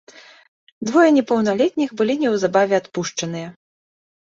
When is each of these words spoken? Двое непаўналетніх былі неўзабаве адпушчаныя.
Двое 0.89 1.09
непаўналетніх 1.19 1.95
былі 2.03 2.13
неўзабаве 2.25 2.75
адпушчаныя. 2.83 3.59